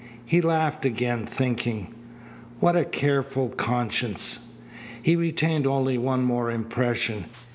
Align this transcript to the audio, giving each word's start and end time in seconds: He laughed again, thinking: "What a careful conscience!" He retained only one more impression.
He 0.25 0.41
laughed 0.41 0.83
again, 0.83 1.27
thinking: 1.27 1.93
"What 2.59 2.75
a 2.75 2.85
careful 2.85 3.49
conscience!" 3.49 4.47
He 4.99 5.15
retained 5.15 5.67
only 5.67 5.99
one 5.99 6.23
more 6.23 6.49
impression. 6.49 7.25